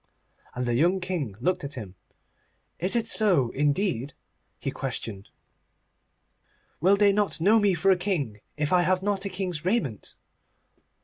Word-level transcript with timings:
And 0.55 0.65
the 0.65 0.73
young 0.73 0.99
King 0.99 1.35
looked 1.39 1.63
at 1.63 1.75
him. 1.75 1.93
'Is 2.79 2.95
it 2.95 3.05
so, 3.05 3.51
indeed?' 3.51 4.13
he 4.57 4.71
questioned. 4.71 5.29
'Will 6.79 6.95
they 6.97 7.13
not 7.13 7.39
know 7.39 7.59
me 7.59 7.75
for 7.75 7.91
a 7.91 7.95
king 7.97 8.39
if 8.57 8.73
I 8.73 8.81
have 8.81 9.03
not 9.03 9.25
a 9.25 9.29
king's 9.29 9.63
raiment? 9.63 10.15